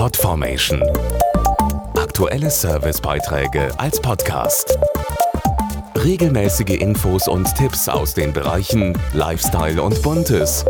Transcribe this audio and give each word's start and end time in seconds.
Podformation. 0.00 0.82
Aktuelle 1.94 2.48
Servicebeiträge 2.48 3.68
als 3.78 4.00
Podcast. 4.00 4.78
Regelmäßige 5.94 6.80
Infos 6.80 7.28
und 7.28 7.54
Tipps 7.54 7.86
aus 7.86 8.14
den 8.14 8.32
Bereichen 8.32 8.96
Lifestyle 9.12 9.82
und 9.82 10.00
Buntes. 10.00 10.64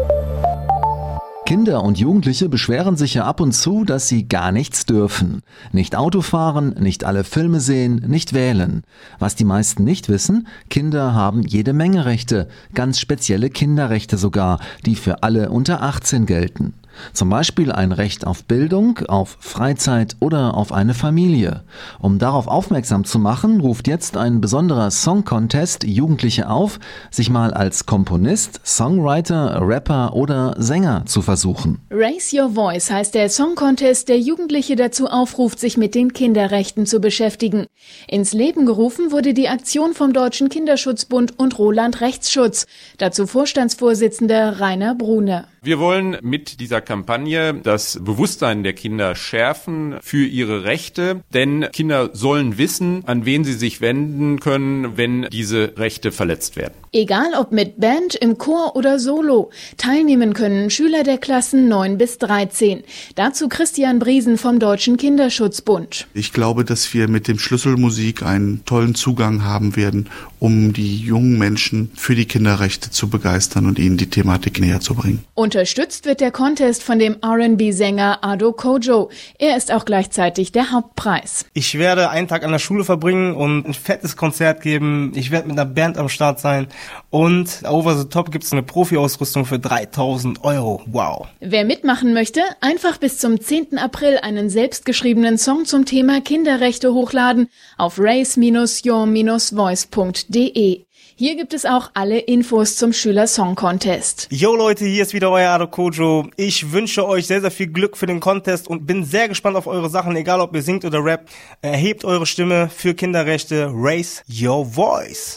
Kinder 1.47 1.85
und 1.85 1.97
Jugendliche 1.97 2.49
beschweren 2.49 2.97
sich 2.97 3.15
ja 3.15 3.25
ab 3.25 3.41
und 3.41 3.53
zu, 3.53 3.85
dass 3.85 4.09
sie 4.09 4.27
gar 4.27 4.51
nichts 4.51 4.85
dürfen. 4.85 5.43
Nicht 5.71 5.95
Auto 5.95 6.23
fahren, 6.23 6.75
nicht 6.81 7.05
alle 7.05 7.23
Filme 7.23 7.61
sehen, 7.61 8.05
nicht 8.09 8.33
wählen. 8.33 8.83
Was 9.21 9.37
die 9.37 9.45
meisten 9.45 9.85
nicht 9.85 10.09
wissen, 10.09 10.49
Kinder 10.71 11.15
haben 11.15 11.43
jede 11.43 11.73
Menge 11.73 12.05
Rechte, 12.05 12.49
ganz 12.75 12.99
spezielle 12.99 13.49
Kinderrechte 13.49 14.17
sogar, 14.17 14.59
die 14.87 14.97
für 14.97 15.23
alle 15.23 15.51
unter 15.51 15.83
18 15.83 16.27
gelten. 16.27 16.75
Zum 17.13 17.29
Beispiel 17.29 17.73
ein 17.73 17.93
Recht 17.93 18.27
auf 18.27 18.45
Bildung, 18.45 18.99
auf 19.09 19.37
Freizeit 19.41 20.17
oder 20.21 20.55
auf 20.55 20.73
eine 20.73 20.95
Familie. 20.95 21.63
Um 22.01 22.19
darauf 22.19 22.47
aufmerksam 22.47 23.05
zu 23.05 23.19
machen, 23.19 23.61
ruft 23.61 23.89
jetzt 23.89 24.17
ein 24.17 24.41
besonderer 24.41 24.91
Song 24.91 25.25
Contest 25.25 25.85
Jugendliche 25.85 26.49
auf, 26.49 26.79
sich 27.11 27.31
mal 27.31 27.53
als 27.53 27.87
Komponist, 27.87 28.61
Songwriter, 28.65 29.61
Rapper 29.61 30.15
oder 30.15 30.55
Sänger 30.59 31.05
zu 31.07 31.23
versuchen. 31.23 31.79
Raise 31.91 32.37
Your 32.37 32.51
Voice 32.51 32.91
heißt 32.91 33.15
der 33.15 33.29
Song 33.29 33.55
Contest, 33.55 34.09
der 34.09 34.19
Jugendliche 34.19 34.77
dazu 34.77 35.07
aufruft, 35.07 35.59
sich 35.59 35.77
mit 35.77 35.95
den 35.95 36.13
Kinderrechten 36.13 36.87
zu 36.87 37.01
beschäftigen. 37.01 37.67
Ins 38.09 38.33
Leben 38.33 38.67
gerufen 38.67 39.11
wurde 39.13 39.35
die 39.35 39.49
Aktion 39.49 39.95
vom 39.95 40.13
Deutschen 40.13 40.49
Kinderschutzbund 40.49 41.39
und 41.39 41.59
Roland 41.59 42.01
Rechtsschutz. 42.01 42.67
Dazu 42.99 43.27
Vorstandsvorsitzender 43.27 44.61
Rainer 44.61 44.95
Brune. 44.95 45.47
Wir 45.63 45.79
wollen 45.79 46.17
mit 46.23 46.59
dieser 46.61 46.81
Kampagne 46.81 47.53
das 47.53 47.99
Bewusstsein 48.01 48.63
der 48.63 48.73
Kinder 48.73 49.15
schärfen 49.15 49.97
für 50.01 50.25
ihre 50.25 50.65
Rechte, 50.65 51.21
denn 51.35 51.67
Kinder 51.71 52.09
sollen 52.15 52.57
wissen, 52.57 53.03
an 53.05 53.27
wen 53.27 53.45
sie 53.45 53.53
sich 53.53 53.83
wenden 53.83 54.41
können, 54.41 54.97
wenn 54.97 55.29
diese 55.31 55.75
Rechte 55.77 56.13
verletzt 56.13 56.57
werden. 56.57 56.73
Egal 56.93 57.35
ob 57.39 57.53
mit 57.53 57.79
Band, 57.79 58.15
im 58.15 58.39
Chor 58.39 58.75
oder 58.75 58.99
Solo, 58.99 59.51
teilnehmen 59.77 60.33
können 60.33 60.71
Schüler 60.71 61.05
der 61.05 61.19
Klassen 61.19 61.69
9 61.69 61.99
bis 61.99 62.17
13. 62.19 62.83
Dazu 63.15 63.49
Christian 63.49 63.99
Briesen 63.99 64.39
vom 64.39 64.59
Deutschen 64.59 64.97
Kinderschutzbund. 64.97 66.09
Ich 66.15 66.33
glaube, 66.33 66.65
dass 66.65 66.93
wir 66.95 67.07
mit 67.07 67.29
dem 67.29 67.39
Schlüsselmusik 67.39 68.23
einen 68.23 68.65
tollen 68.65 68.95
Zugang 68.95 69.45
haben 69.45 69.77
werden, 69.77 70.09
um 70.41 70.73
die 70.73 70.97
jungen 70.97 71.39
Menschen 71.39 71.93
für 71.95 72.17
die 72.17 72.25
Kinderrechte 72.25 72.91
zu 72.91 73.09
begeistern 73.09 73.67
und 73.67 73.79
ihnen 73.79 73.99
die 73.99 74.11
Thematik 74.11 74.59
näher 74.59 74.81
zu 74.81 74.95
bringen. 74.95 75.23
Und 75.35 75.50
Unterstützt 75.51 76.05
wird 76.05 76.21
der 76.21 76.31
Contest 76.31 76.85
von 76.85 77.01
dem 77.01 77.17
R&B-Sänger 77.23 78.23
Ado 78.23 78.53
Kojo. 78.53 79.11
Er 79.37 79.57
ist 79.57 79.73
auch 79.73 79.85
gleichzeitig 79.85 80.53
der 80.53 80.71
Hauptpreis. 80.71 81.45
Ich 81.55 81.77
werde 81.77 82.09
einen 82.09 82.29
Tag 82.29 82.45
an 82.45 82.53
der 82.53 82.61
Schule 82.61 82.85
verbringen 82.85 83.35
und 83.35 83.67
ein 83.67 83.75
fettes 83.75 84.17
Konzert 84.17 84.61
geben. 84.61 85.11
Ich 85.17 85.33
werde 85.33 85.49
mit 85.49 85.59
einer 85.59 85.69
Band 85.69 85.99
am 85.99 86.09
Start 86.09 86.39
sein. 86.39 86.69
Und 87.11 87.63
over 87.69 87.97
the 87.97 88.05
top 88.05 88.31
gibt 88.31 88.45
es 88.45 88.53
eine 88.53 88.63
Profi-Ausrüstung 88.63 89.45
für 89.45 89.59
3000 89.59 90.45
Euro. 90.45 90.83
Wow. 90.87 91.27
Wer 91.41 91.65
mitmachen 91.65 92.15
möchte, 92.15 92.43
einfach 92.61 92.99
bis 92.99 93.19
zum 93.19 93.41
10. 93.41 93.77
April 93.77 94.19
einen 94.23 94.51
selbstgeschriebenen 94.51 95.37
Song 95.37 95.65
zum 95.65 95.85
Thema 95.85 96.21
Kinderrechte 96.21 96.95
hochladen 96.95 97.49
auf 97.77 97.99
race-your-voice.de. 97.99 100.85
Hier 101.17 101.37
gibt 101.37 101.53
es 101.53 101.67
auch 101.67 101.91
alle 101.95 102.19
Infos 102.19 102.77
zum 102.77 102.93
Schüler 102.93 103.27
Song 103.27 103.55
Contest. 103.55 104.27
Yo 104.31 104.57
Leute, 104.57 104.87
hier 104.87 105.03
ist 105.03 105.13
wieder 105.13 105.31
euer 105.31 105.51
Ado 105.51 105.67
Kojo. 105.67 106.29
Ich 106.37 106.73
wünsche 106.73 107.07
euch 107.07 107.27
sehr, 107.27 107.43
sehr 107.43 107.51
viel 107.51 107.67
Glück 107.67 107.97
für 107.97 108.07
den 108.07 108.21
Contest 108.21 108.69
und 108.69 108.87
bin 108.87 109.05
sehr 109.05 109.29
gespannt 109.29 109.57
auf 109.57 109.67
eure 109.67 109.91
Sachen, 109.91 110.17
egal 110.17 110.41
ob 110.41 110.55
ihr 110.55 110.63
singt 110.63 110.85
oder 110.85 111.05
rappt. 111.05 111.29
Erhebt 111.61 112.05
eure 112.05 112.25
Stimme 112.25 112.71
für 112.75 112.95
Kinderrechte. 112.95 113.71
Raise 113.73 114.23
your 114.31 114.65
voice. 114.65 115.37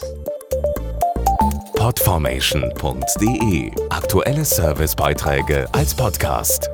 Podformation.de 1.76 3.70
Aktuelle 3.90 4.44
Servicebeiträge 4.44 5.66
als 5.72 5.94
Podcast. 5.94 6.70